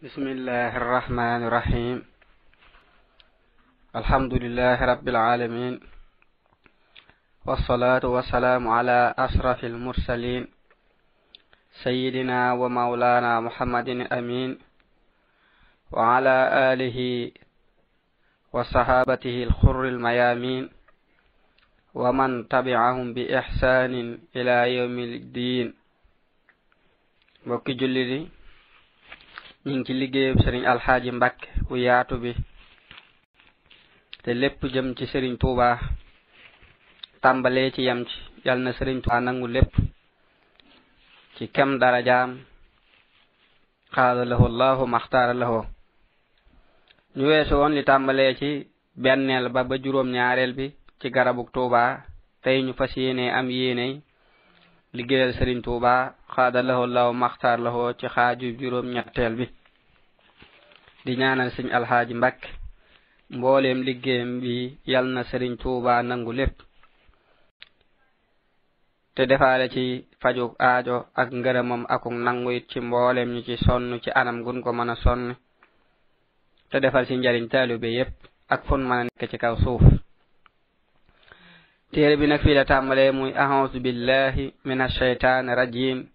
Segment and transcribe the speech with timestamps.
[0.00, 1.96] بسم الله الرحمن الرحيم.
[4.00, 5.74] الحمد لله رب العالمين.
[7.44, 10.48] والصلاة والسلام على أشرف المرسلين.
[11.84, 14.50] سيدنا ومولانا محمد الأمين.
[15.92, 16.36] وعلى
[16.72, 16.98] آله
[18.56, 20.64] وصحابته الخر الميامين.
[21.92, 23.92] ومن تبعهم بإحسان
[24.32, 25.66] إلى يوم الدين.
[27.76, 28.39] julli
[29.66, 32.32] ñu ngi ci liggéeyub sëriñ alxaaji mbàkke bu yaatu bi.
[34.22, 35.68] Te lépp jëm ci sëriñ tuuba
[37.22, 38.16] tàmbalee ci yam ci.
[38.46, 39.72] Yal na sëriñ tuuba nangu lépp.
[41.36, 42.30] Ci kem dara jaam
[43.94, 45.60] xaada lahu allahu maxtaara lahu.
[47.16, 48.50] Ñu weesu woon li tàmbalee ci
[49.02, 50.66] benneel ba ba juróom ñaareel bi
[51.00, 51.82] ci garabuk tuuba
[52.42, 53.92] tey ñu fas yéene am yéeney
[54.96, 55.94] liggéeyal sëriñ tuuba
[56.34, 59.46] xaada lahu law maxtaar laho ci xaaju juróom ñetteel bi.
[61.04, 62.48] Di ñaanal sëñ alxaaji Mbàkke
[63.36, 64.54] mbooleem liggéeyam bi
[64.92, 66.56] yal na sëriñ tuuba nangu lépp.
[69.14, 69.84] Te defaale ci
[70.20, 74.62] fajug aajo ak ngërëmam akuk nangu it ci mbooleem ñu ci sonn ci anam gun
[74.64, 75.24] ko mën a sonn.
[76.70, 78.14] Te defal ci njariñ taalibe yépp
[78.54, 79.82] ak fun mën a nekk ci kaw suuf.
[81.92, 86.06] Téere bi nag fii la tàmbalee muy ahousu billahi min alcheytan rajim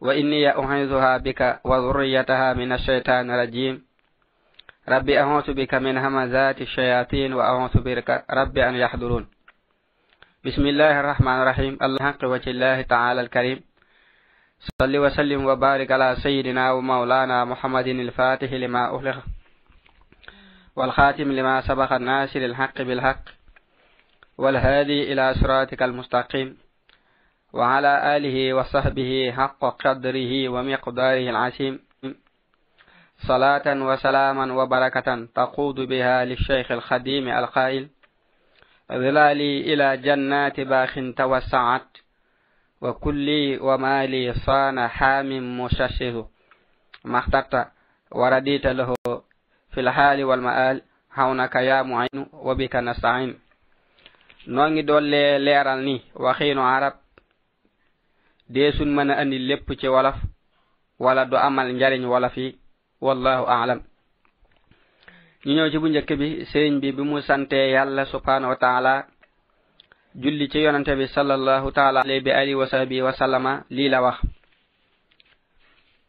[0.00, 3.80] wa inniya uhizuha bika wa zurriyataha min alcheytan rajim
[4.86, 9.24] rabbi ahousu bika min hamazati shayatin wa ahousu bika rabbi an yahdurun
[10.44, 13.60] bismillahi arrahmani irrahim allahaqi wacillahi taala alkarim
[14.80, 19.18] صل وسلم وبارك على سيدنا ومولانا محمد الفاتح لما أغلق
[20.76, 23.33] والخاتم لما سبق الناس للحق بالحق
[24.38, 26.56] والهادي إلى صراطك المستقيم
[27.52, 31.80] وعلى آله وصحبه حق قدره ومقداره العسيم
[33.18, 37.88] صلاة وسلاما وبركة تقود بها للشيخ الخديم القائل
[38.92, 41.96] ظلالي إلى جنات باخ توسعت
[42.80, 46.28] وكلي ومالي صان حام مششه.
[47.04, 47.68] ما اخترت
[48.10, 48.94] ورديت له
[49.70, 50.82] في الحال والمآل
[51.14, 53.43] هونك يا معين وبك نستعين.
[54.46, 56.94] noo ngi dolle leeral ni waxiinu arab
[58.48, 60.16] deesun mën a andi lépp ci wolof
[60.98, 62.58] wala du amal njariñ wolof yi
[63.00, 63.80] wallahu aalam
[65.44, 69.06] ñu ñëw ci bu njëkk bi sëriñ bi bi mu santee yàlla subhanahu wa taala
[70.14, 74.00] julli ci yonante bi sallallahu taala alay bi alihi wa sahbihi wa sallama lii la
[74.02, 74.18] wax.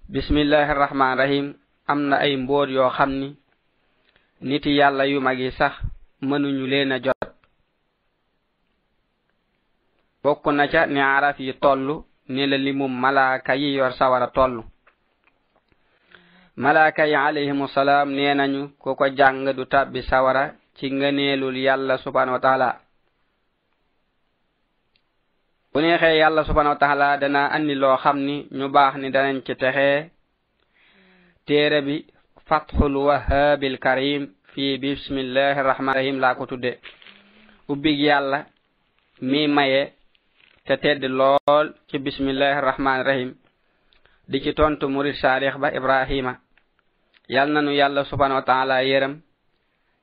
[0.09, 1.53] Bismillahi rahman rahim
[1.87, 3.35] am na ay mbóor yoo xam ni
[4.41, 5.73] niti yàlla yu mag yi sax
[6.21, 7.24] mënuñu leen a jot.
[10.25, 12.01] bokk na ca ni araf yi toll
[12.33, 14.63] ni la limu malaaka yi yor sawara toll
[16.57, 20.43] malaaka yi alayhimu salaam nee nañu ku ko jàng du tabbi sawara
[20.77, 22.69] ci ngëneelul yàlla subhanahu wa taala.
[25.73, 29.37] Bu neexee yàlla subhanahu wa taala dana andi loo xam ni ñu baax ni danañ
[29.45, 30.09] ci texee
[31.45, 32.05] téere bi
[32.47, 34.21] fathul wahabil karim
[34.53, 36.79] fii bismillahi rahmaani rahim laa ko tudde.
[37.69, 38.45] Ubbig yàlla
[39.21, 39.93] mi maye
[40.65, 43.31] te tedd lool ci bismillahi rahmaani rahim
[44.27, 46.39] di ci tontu murid saalix ba ibrahima.
[47.29, 49.21] Yal nanu yàlla subhanahu wa taala yéram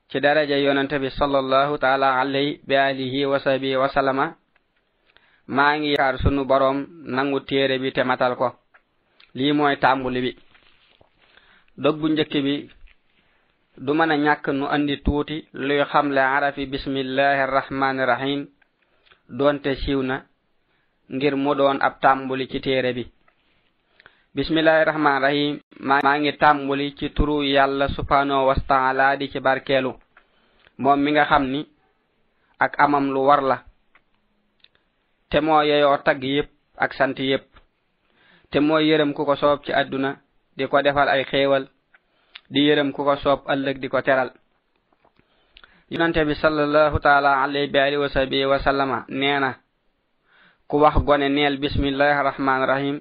[0.09, 4.35] ci daraja yonente bi sallallahu taala alayhi bi alihi wa sahbihi wa sallama.
[5.47, 8.55] Maa ngi yaakaar sunu boroom nangu téere bi te matal ko.
[9.35, 10.31] Lii mooy tàmbuli bi.
[11.77, 12.69] Dog bu njëkk bi
[13.77, 18.47] du mën a ñàkk nu andi tuuti luy xamle arafi bismillahi rahmaani rahim
[19.29, 20.23] doonte siiw na
[21.09, 23.03] ngir mu doon ab tàmbuli ci téere bi.
[24.33, 29.93] Bismillahi rahman rahim maa ngi tàmbuli ci turu yàlla subhanahu wa taala di ci barkeelu.
[30.77, 31.67] Moom mi nga xam ni
[32.59, 33.57] ak amam lu war la.
[35.29, 37.45] Te moo yeyoo tagg yépp ak sant yépp.
[38.51, 40.17] Te moo yërëm ku ko soob ci àdduna
[40.57, 41.67] di ko defal ay xéewal.
[42.49, 44.31] Di yërëm ku ko soob ëllëg di ko teral.
[45.89, 49.62] Yonante bi sallallahu taala alayhi bi alihi wa sahbihi wa sallama nee na
[50.73, 52.97] ku wax gone neel bismillahi rahman rahim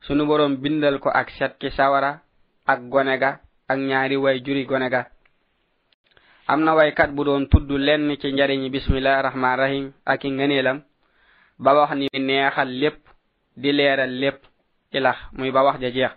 [0.00, 2.24] sunu borom bindal ko ak set ci sawara
[2.64, 3.36] ak gone ga
[3.68, 5.12] ak ñaari way juri gone ga.
[6.48, 10.80] Am na waykat bu doon tudd lenn ci njariñi bismillahi rahman rahim ak i ngëneelam
[11.60, 13.04] ba wax ni neexal lépp
[13.60, 14.40] di leeral lépp
[14.96, 16.16] ilax muy ba wax ja jeex.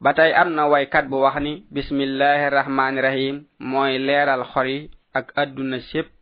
[0.00, 4.86] Ba tey am na waykat bu wax ni bismillahi rahmaani rahim mooy leeral xor yi
[5.14, 6.14] ak adduna sépp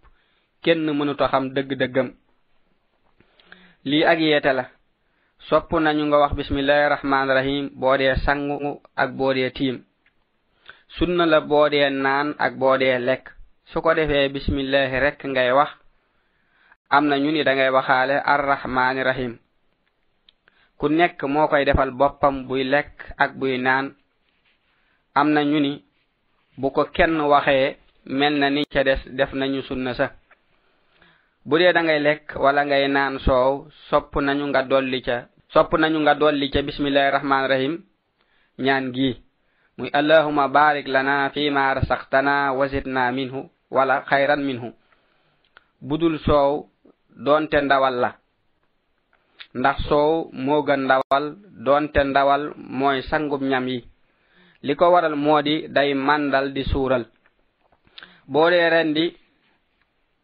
[0.65, 2.17] kenn mënuta xam dëgg-dëggam.
[3.87, 4.65] lii ak yeete la.
[5.49, 9.77] Sopp nañu nga wax bismillahi rahmani rahim boo dee sangu ak boo dee tiim.
[10.99, 13.31] Sunna la boo dee naan ak boo dee lekk.
[13.71, 15.71] Su ko defee bismillahi rek ngay wax.
[16.91, 19.39] Am na ñu ni da ngay waxaale arrahmani rahim
[20.79, 23.95] ku nekk moo koy defal boppam buy lekk ak buy naan.
[25.15, 25.85] Am na ñu ni
[26.59, 30.13] bu ko kenn waxee mel na ni ca des def nañu sunna sa.
[31.47, 33.53] bu dee da ngay lekk wala ngay naan soow
[33.89, 35.17] sopp nañu nga dolli ca
[35.53, 37.75] sopp nañu nga dolli ca bismillahi rahmaani rahim
[38.65, 39.11] ñaan gi
[39.77, 43.41] muy allahuma barik lana fi ma rasaqtana wasitna minhu
[43.71, 44.73] wala xayran minhu.
[45.83, 46.67] Budul soow
[47.17, 48.11] doonte ndawal la.
[49.55, 51.25] Ndax soow moo gën ndawal
[51.65, 53.79] doonte ndawal mooy sangub ñam yi.
[54.63, 57.05] Li ko waral moo di day màndal di suural.
[58.27, 59.05] Boo dee rendi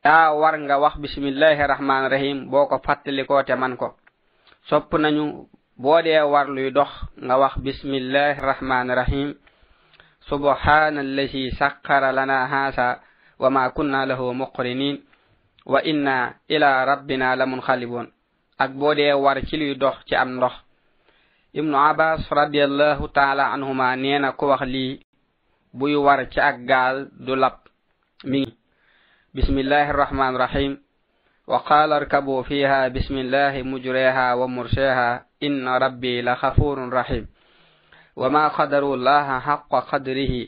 [0.05, 3.95] daa war nga wax bisimillahi rahmani rahim boo ko fàttalikoo te man ko.
[4.69, 5.47] Sopp nañu
[5.79, 6.91] boo dee war luy dox
[7.23, 9.29] nga wax bisimillahi rahmani rahim.
[10.29, 13.01] Subhana allazi sakkara lana haasa
[13.39, 14.99] wa ma kunna lahu muqrinin
[15.67, 18.07] wa inna ila rabbina la munxaliboon
[18.59, 20.53] ak boo dee war ci luy dox ci am ndox.
[21.55, 24.99] Ibnu abbas radiallahu taala anhuma nee na ku wax lii
[25.73, 27.55] buy war ci ak gaal du lab.
[28.25, 28.62] Mi ngi
[29.35, 30.73] بسم الله الرحمن الرحيم
[31.49, 37.27] وقال اركبوا فيها بسم الله مجريها ومرسيها إن ربي لخفور رحيم
[38.17, 40.47] وما قدروا الله حق قدره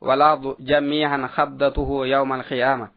[0.00, 2.88] والأرض جميعا خبضته يوم القيامة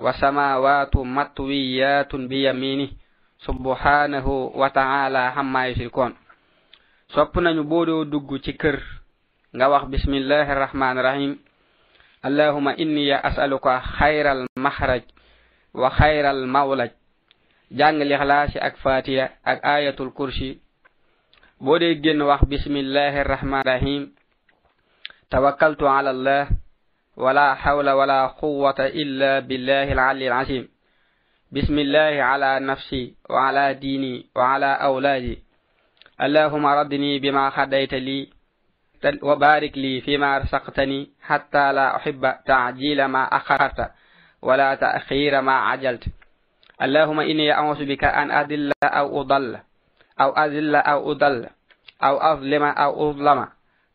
[0.00, 2.88] وسماوات مطويات بيمينه
[3.46, 6.12] سبحانه وتعالى عما يشركون
[7.14, 8.78] soppna ñu boodoo dugg ci kër.
[9.54, 9.84] Nga wax
[12.24, 15.02] اللهم إني أسألك خير المخرج
[15.74, 16.90] وخير المولج
[17.72, 20.58] جان الإخلاص أكفاتية أك آية الكرسي
[21.60, 24.14] بودي جن وح بسم الله الرحمن الرحيم
[25.30, 26.48] توكلت على الله
[27.16, 30.68] ولا حول ولا قوة إلا بالله العلي العظيم
[31.52, 35.38] بسم الله على نفسي وعلى ديني وعلى أولادي
[36.20, 38.28] اللهم ردني بما خديت لي
[39.22, 43.90] وبارك لي فيما رزقتني حتى لا أحب تعجيل ما أخرت
[44.42, 46.04] ولا تأخير ما عجلت.
[46.82, 49.58] اللهم إني أعوذ بك أن أذل أو أضل
[50.20, 51.46] أو أذل أو أضل
[52.02, 53.48] أو أظلم أو أظلم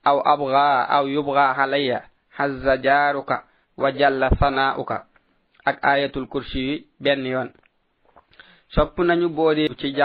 [0.08, 2.02] أو أبغى أو يبغى علي
[2.32, 3.44] حز جارك
[3.78, 4.92] وجل ثناؤك.
[5.66, 7.50] Ak ayatul kursi ben yon
[8.70, 9.98] sopp nañu boodi ci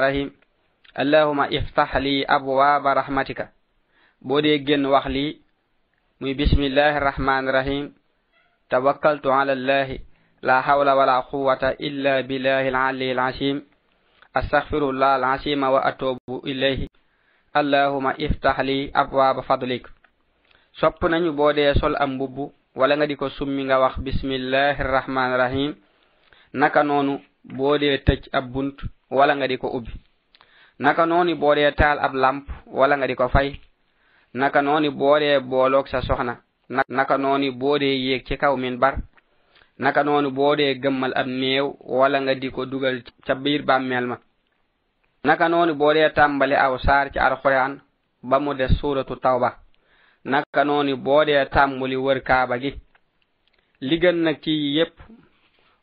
[0.00, 0.39] rahim.
[0.94, 3.50] allahuma iftah li abwaaba rahmatika.
[4.20, 5.40] Boo dee génn wax lii
[6.20, 7.84] muy bismillahi rahmani rahim
[8.68, 10.00] tawakkaltu ala allahi
[10.42, 13.62] la hawla wala quwata illa billahi alali alacim
[14.34, 16.88] astaghfirullah alacima wa atubu ilayhi.
[17.54, 19.88] Allahuma iftah li abwaaba fadlik.
[20.72, 24.82] Sopp nañu boo dee sol am mbubb wala nga di ko summi nga wax bismillahi
[24.82, 25.74] rahmani rahim
[26.52, 28.76] naka noonu boo dee tëj ab bunt
[29.10, 29.90] wala nga di ko ubbi.
[30.80, 33.60] naka nooni boole taal ab lamp wala nga di ko fay?
[34.34, 36.34] Naka nooni boole booloog sa soxna?
[36.88, 38.94] Naka nooni boode yéeg ci kaw min bar?
[39.78, 44.16] Naka noonu boode gëmmal ab néew wala nga di ko dugal ca biir bàmmeel ma?
[45.24, 47.80] Naka noonu boodee tàmbali aw saar ci alxuraan
[48.22, 49.50] ba mu des suuratu tawba?
[50.24, 52.72] Naka noonu boodee tàmbuli wër kaaba gi?
[53.80, 54.94] Li gën nag ci yépp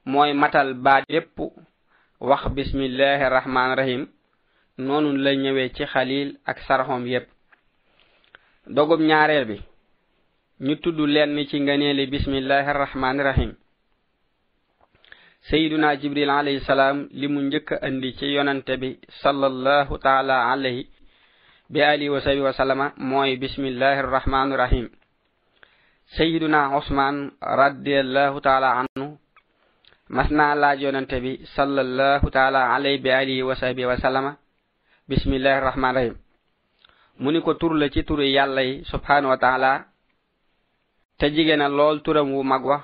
[0.06, 1.38] mooy matal baat yépp
[2.20, 4.08] wax bismillahi rahmaan rahim
[4.78, 7.28] noonu la ñëwee ci xalil ak saraxom yépp.
[8.70, 9.58] Dogub ñaareel bi
[10.66, 13.52] ñu tudd lenn ci ngëneeli bismillahi arrahmani rahim
[15.50, 18.90] sayiduna jibril alayhi salaam li mu njëkk andi ci yonante bi
[19.22, 20.84] sallallahu taala alayhi
[21.70, 24.88] bi alihi wa sahbi wa sallama mooy bismillahi arrahmani rahim
[26.18, 27.32] sayiduna usmaan
[27.62, 29.16] radiallahu taala anhu
[30.10, 34.32] mas naa laaj yonante bi sallallahu taala alayhi bi alihi wa sahbi wa sallama
[35.08, 36.16] bismillahi rahman rahim.
[37.18, 39.86] Mu ni ko tur la ci turu yàlla yi subhanahu wa taala
[41.18, 42.84] te jige na lool turam wu mag wa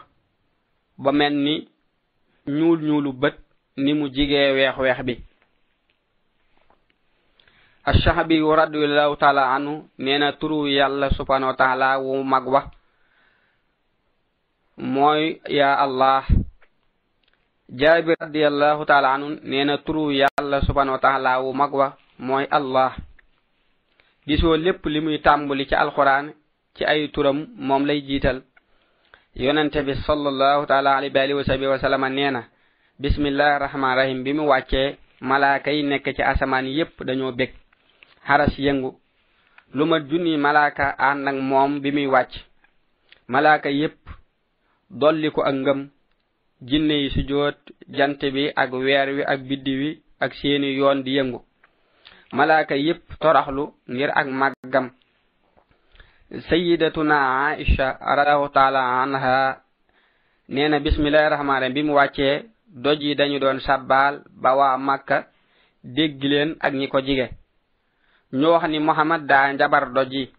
[0.97, 1.67] ba mel ni
[2.47, 3.35] ñuul ñuulu bët
[3.77, 5.15] ni mu jigee weex weex bi.
[7.85, 12.71] Ashahabi radiallahu taala anhu nee na turu yàlla subhanahu wa taala wu mag wa
[14.77, 16.23] mooy ya allah.
[17.69, 21.93] Jaabir radiallahu taala anhu nee na turu yàlla subhanahu wa taala wu mag wa
[22.27, 22.91] mooy allah.
[24.27, 26.25] Gisoo lépp li muy tàmbali ci alquran
[26.75, 27.37] ci ay turam
[27.67, 28.37] moom lay jiital.
[29.35, 32.41] Yonente bi sallallahu taala alayhi wa alihi wa sahbihi wa sallama nee na
[32.99, 37.51] bismillahi rahmaan rahim bi mu wàccee malaaka yi nekk ci asamaan yépp dañoo bég.
[38.27, 38.91] Xaras yëngu.
[39.73, 42.33] Lu ma junni malaaka ànd ak moom bi muy wàcc.
[43.27, 43.99] Malaaka yépp
[44.89, 45.89] dolli ko ak ngëm.
[46.61, 47.57] Jinne yi sujjóot
[47.89, 49.89] jant bi ak weer wi ak biddi wi
[50.19, 51.39] ak seeni yoon di yëngu.
[52.33, 54.89] Malaaka yépp toraxlu ngir ak màggam.
[56.49, 57.17] Sayidatuna
[57.53, 59.61] aisha radiallahu taala anha
[60.81, 65.27] bismillahi rahmaan rahim bi mu wàccee doj yi dañu doon sabbaal ba waa makka
[65.83, 67.29] dégg leen ak ñi ko jige.
[68.33, 70.31] Ñu wax ni muhammad daa njabar doj yi.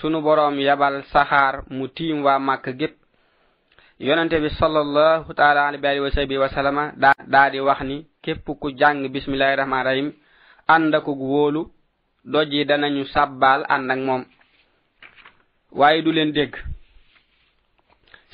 [0.00, 2.94] Sunu boroom yabal saxaar mu tiim waa makka gépp.
[3.98, 6.92] Yonente bi sallallahu taala alayhi wa sahbihi wa sallama
[7.26, 10.12] daa di wax ni képp ku jàng bismillahi rahmaan rahim
[10.74, 11.62] ànd akug wóolu
[12.32, 14.22] doj yi danañu sàbbaal ànd ak moom.
[15.78, 16.54] Waaye du leen dégg.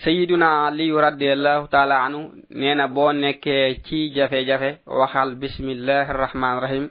[0.04, 2.20] Sayiduna aliyu radiallahu taala anu
[2.50, 6.88] nee na boo nekkee ci jafe-jafe waxal bismillahi rahmaani rahim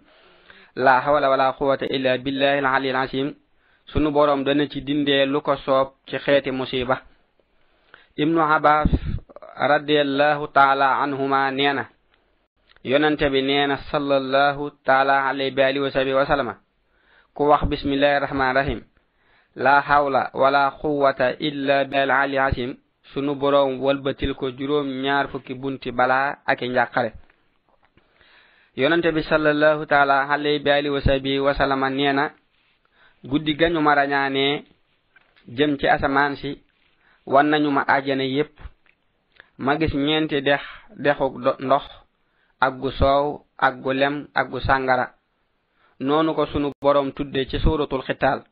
[0.75, 3.33] la hawla wala quwata illa billahi al aliyyil azim
[3.91, 7.01] sunu borom dana ci dindee lu ko soob ci xeeti musiba
[8.15, 8.87] ibnu abbas
[9.71, 11.83] radiallahu taala anhuma nee na
[12.83, 16.55] yonante bi nee na sallallahu taala alayhi bi alihi wa sahbi wa sallama
[17.33, 18.81] ku wax bismillahi arrahmani rahim
[19.55, 22.75] la hawla wala quwata illa billahi alali alasim
[23.13, 27.11] sunu borom walbatil ko juróom ñaar fukki bunti bala ak njàqare.
[28.75, 32.31] Yonante bi sallallahu taala alayhi bi alihi wa sahbihi wa sallama neena
[33.23, 34.63] guddi gañu ma rañaane
[35.47, 36.63] jëm ci asamaan si
[37.25, 38.57] wan nañu ma ajjana yépp
[39.57, 40.61] ma gis ñeenti dex
[40.97, 41.25] dexu
[41.59, 42.00] ndox
[42.61, 45.07] ak gu soow ak gu lem ak gu sàngara.
[45.99, 48.43] Noonu ko sunu boroom tudde ci suratul xitaal.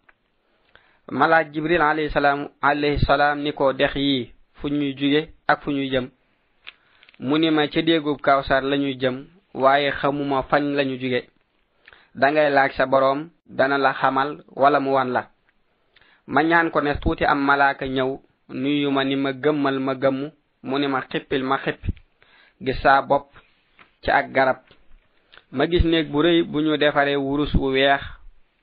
[1.11, 5.71] Malaaj jibril alayhi salaam alayhi salaam ni ko dex yii fu ñuy jóge ak fu
[5.71, 6.09] ñuy jëm.
[7.19, 11.27] Mu ni ma ca déegub kawsar lañuy jëm waaye xamuma fañ lañu jóge
[12.15, 15.29] dangay laaj sa boroom dana la xamal wala mu wan la.
[16.27, 20.27] Ma ñaan ko ne tuuti am malaaka ñëw nuyu ma ni ma gëmmal ma gëmmu
[20.63, 21.91] mu ni ma xippil ma xippi.
[22.61, 23.31] Gis saa bopp
[24.03, 24.59] ci ak garab.
[25.51, 28.01] ma gis néeg bu rëy bu ñu defaree wurus wu weex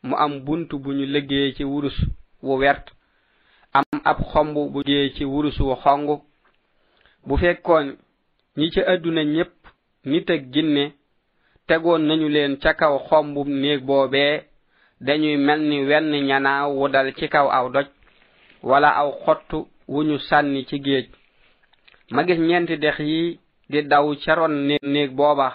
[0.03, 1.97] mu am bunt bu ñu liggéey ci wurus
[2.43, 2.87] wu wert
[3.73, 6.21] am ab xomb bu liggéey ci wurus wu xong.
[7.27, 7.97] bu fekkoon
[8.57, 9.53] ñi ci àdduna ñépp
[10.05, 10.93] nit ak ginne
[11.67, 14.43] tegoon nañu leen ca kaw xombu néeg boobee
[15.01, 17.87] dañuy mel ni wenn ñanaaw wu dal ci kaw aw doj
[18.63, 19.51] wala aw xott
[19.89, 21.07] wu ñu sànni ci géej.
[22.11, 23.39] ma gis ñeenti dex yi
[23.71, 25.49] di daw ca ron néeg booba.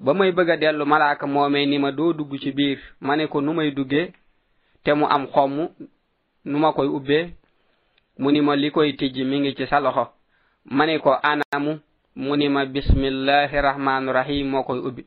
[0.00, 2.78] Ba may bëgg a dellu malaaka moomee ni ma doo dugg ci biir.
[3.00, 4.12] Ma ne ko nu may duggee?
[4.84, 5.68] Te mu am xomm
[6.44, 7.34] nu ma koy ubbee.
[8.18, 10.04] Mu ni ma li koy tijji mi ngi ci sa loxo.
[10.64, 11.80] Ma ne ko anamu?
[12.16, 15.02] Mu ni ma bismillahi rahmaani rahim moo koy ubbi.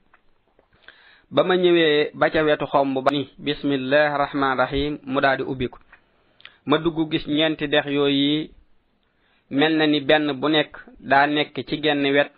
[1.31, 5.43] Ba ma ñëwee ba ca wetu xomb ba ni bismillahi rahmaani rahim mu daal di
[5.43, 5.67] ubbi
[6.65, 8.49] ma dugg gis ñeenti dex yooyu
[9.59, 10.73] mel na ni benn bu nekk
[11.09, 12.31] daa nekk ci genn wet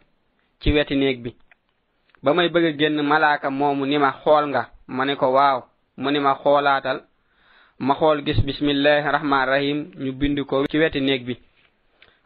[0.61, 1.31] ci weti néeg bi.
[2.23, 4.63] Ba may bëgg génn malaaka moomu ni ma xool nga.
[4.87, 5.59] Ma ne ko waaw.
[6.01, 6.97] Mu ni ma xoolaatal.
[7.79, 11.35] Ma xool gis bismillahi rahmaani rahim ñu bind ko ci weti néeg bi.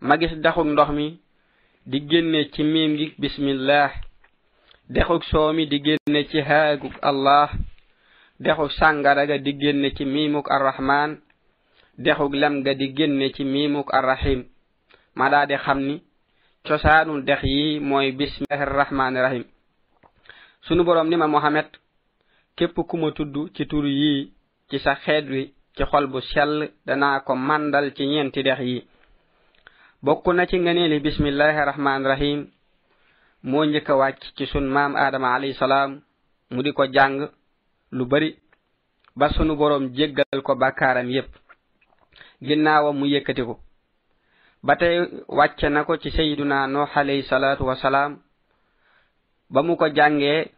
[0.02, 1.20] Ma gis daxuk ndox mi
[1.86, 3.92] di génne ci miim gi bismillah
[4.90, 7.50] dexuk soow mi di génne ci haaguk allah.
[8.40, 11.18] Dexuk sàngara ga di génne ci miimuk arrahman
[11.98, 14.46] dexuk lem ga di génne ci miimuk arrahim
[15.20, 15.96] ma daa di xam ni
[16.68, 19.44] cosaanu dex yi mooy bismillahi rahmaani rahim.
[20.66, 21.68] Sunu borom ni ma mohamed
[22.58, 24.32] képp ku ma tudd ci tur yi
[24.70, 28.88] ci sa xeet wi ci xol bu sell danaa ko mandal ci ñeenti dex yi.
[30.04, 32.40] Bokk na ci ngëneeli bismillahi rahmaani rahim
[33.44, 35.92] moo njëkk a wàcc ci sun maam aadama alayhi salaam
[36.52, 37.28] mu di ko jàng
[37.92, 38.30] lu bari
[39.18, 41.32] ba sunu borom jéggal ko bàkkaaram yépp.
[42.42, 43.60] Ginnaawam mu yëkkati ko.
[44.64, 48.20] ba tey wàcce na ko ci sayiduna noox alayhi salaatu wasalaam
[49.50, 50.52] ba mu ko jàngee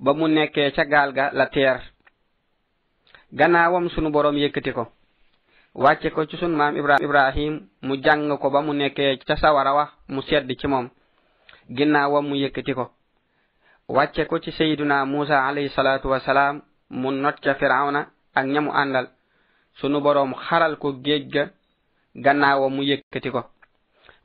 [0.00, 1.80] ba mu nekkee ca gaal ga la teer.
[3.32, 4.88] Gannaawam sunu boroom yëkkati ko
[5.74, 9.90] wàcce ko ci sun maam ibrahim mu jàng ko ba mu nekkee ca sawara wax
[10.08, 10.88] mu sedd ci moom.
[11.68, 12.90] Ginnaawam mu yëkkati ko
[13.88, 19.06] wàcce ko ci sayiduna muusa alayhi salaatu wasalaam mu not ca firawna ak ñamu àndal.
[19.80, 21.50] Sunu boroom xaral ko géej ga
[22.14, 23.42] gannaawo mu yëkkati ko.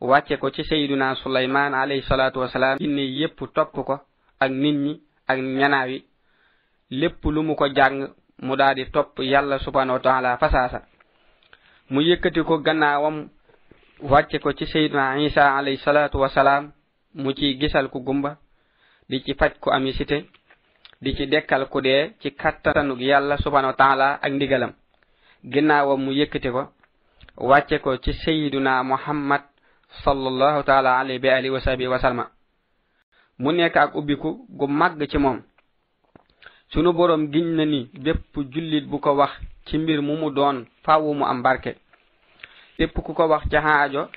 [0.01, 3.99] wàcce ko ci sayiduna sulaymaan alayhi salaatu wasalaam jinne yépp topp ko
[4.39, 6.03] ak nit ñi ak ñanaawi.
[6.91, 8.07] lépp lu mu ko jàng
[8.41, 10.81] mu daal di topp yàlla subhanahu wa taala fasaasa.
[11.89, 13.29] mu yëkkati ko gannaawam
[14.01, 16.71] wàcce ko ci sayiduna isa alayhi salaatu wasalaam
[17.15, 18.37] mu ci gisal ku gumba
[19.09, 20.25] di ci faj ku ami site
[21.01, 24.73] di ci dekkal ku dee ci kattanug yàlla subhanahu wa taala ak ndigalam.
[25.43, 26.69] ginnaawam mu yëkkati ko
[27.37, 29.41] wàcce ko ci sayiduna muhammad
[30.03, 32.25] sallallahu taala alayhi bi alihi wa sahbihi wa salma
[33.39, 35.41] mu nekk ak ubbiku gu màgg ci moom.
[36.71, 39.31] Sunu borom giñ na ni bépp jullit bu ko wax
[39.65, 41.75] ci mbir mu mu doon faawu mu am barke.
[42.77, 44.09] Bépp ku ko wax ci xaajo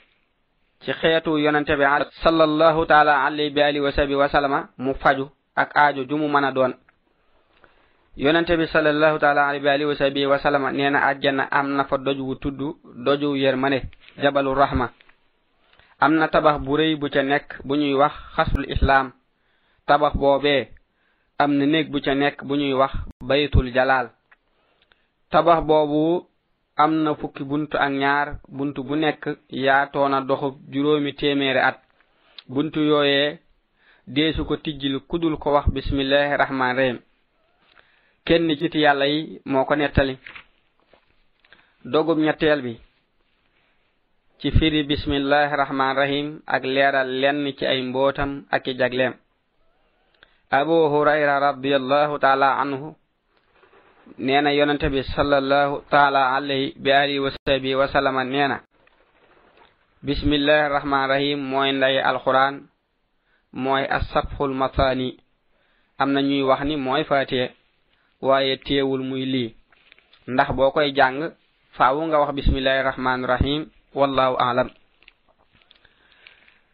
[0.83, 1.85] ci xeetu yonante bi
[2.23, 6.29] sallallahu taala alayhi bi alihi wa sahbihi wa salama mu faju ak aajo ju mu
[6.29, 6.73] mën a doon.
[8.21, 11.69] yonente bi sallallahu taala alayhi wa alihi wa sahbihi wa sallama nee na àjjana am
[11.77, 12.61] na fa doj wu tudd
[13.07, 13.83] doju yermane
[14.23, 14.91] jabalu rahma.
[16.01, 19.13] Am na tabax bu rëy bu ca nekk bu ñuy wax xasul islam
[19.87, 20.69] tabax boobee
[21.39, 22.93] am na néeg bu ca nekk bu ñuy wax
[23.25, 24.11] baytul jalal
[25.31, 26.27] tabax boobu
[26.77, 31.79] am na fukki buntu ak ñaar buntu bu nekk yaatoona doxub juróomi téeméeri at.
[32.49, 33.39] Buntu yooyee
[34.07, 36.99] deesu ko tijjil kudul ko wax bismillahi rahmaan rahim
[38.27, 40.19] kenn ci ti yàlla yi moo ko nettali.
[41.85, 42.81] Dogum ñetteel bi
[44.41, 49.15] ci firi bismillahi rahman rahim ak leeral lenn ci ay mbootam ak i jagleem.
[50.51, 52.95] Abu hurayra radiallahu taala anhu
[54.19, 58.61] nee na yonente bi sallallahu taala alayhi bi alihi wa sahbihi wa sallama nee na
[60.03, 62.67] bismillahi rahman rahim mooy nday alquran
[63.53, 65.17] mooy asabxul matani
[65.99, 67.55] am na ñuy wax ni mooy faatiye
[68.21, 69.55] waaye teewul muy lii.
[70.27, 71.33] Ndax boo koy jàng
[71.77, 74.69] faawu nga wax bismillahi rahman rahim wallahu alam.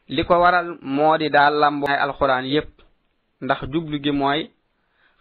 [0.08, 2.70] Li ko waral moo di daal lambo ay alxuraan yépp.
[3.40, 4.50] Ndax jublu gi mooy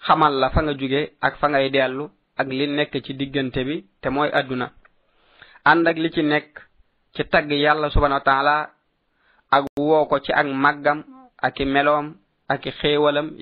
[0.06, 3.86] xamal la fa nga jóge ak fa ngay dellu ak li nekk ci diggante bi
[4.02, 4.68] te mooy àdduna.
[5.66, 6.52] Ànd ak li ci nekk
[7.16, 8.70] ci tagg yàlla subhanahu wa taala
[9.52, 11.04] ak woo ko ci ak màggam
[11.42, 12.16] ak i meloom
[12.48, 12.72] ak i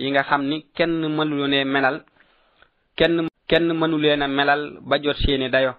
[0.02, 2.04] yi nga xam ni kenn mënulee melal
[2.98, 5.74] kenn kenn mënuleen a melal ba jot seeni dayo.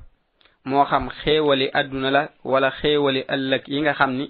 [0.64, 4.26] Moo xam xéewali àdduna la wala xéewali ëllëg yi nga xam ni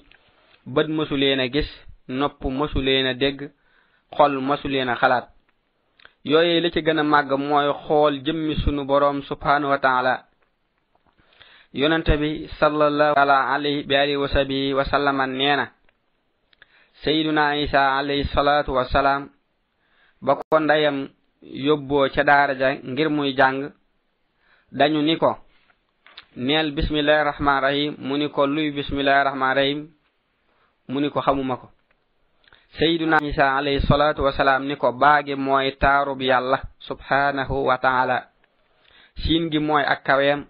[0.75, 1.71] bët mësuleen a gis
[2.09, 3.39] nopp mësuleen a dégg
[4.17, 5.27] xol mësuleen a xalaat.
[6.25, 10.15] Yooye li ci gën a màgg mooy xool jëmmi sunu boroom subhanahu wa taala.
[11.75, 15.67] Yonente bi sallallahu taala alayhi bi alihi wa sahbihi wa sallama neena
[17.03, 19.29] sayyiduna isa alayhi salatu wa salam
[20.23, 21.09] ba ko ndayam
[21.53, 23.73] yóbboo ca daara ja ngir muy jàng.
[24.73, 25.39] Dañu ni ko
[26.37, 29.89] neel bismillahi rahman rahim mu ni ko luy bismillahi rahman rahim
[30.89, 31.71] mu ni ko xamuma ko.
[32.79, 38.29] Sayyiduna isa alayhi salatu wasalaam ni ko baagi mooy taarub yàlla subhanahu wa taala
[39.23, 40.47] siin gi mooy ak kaweem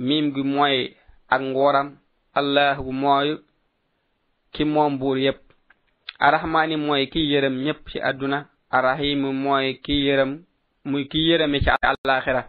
[0.00, 0.96] miim gi mooy
[1.28, 1.96] ak nguuram
[2.34, 3.36] allah gu mooy
[4.52, 5.40] ki moom buur yépp.
[6.18, 8.48] Arahmaani mooy ki yërëm ñépp ci àdduna.
[8.70, 10.32] Arahimu mooy ki yërëm
[10.84, 12.42] muy ki yërëmi ci alaxira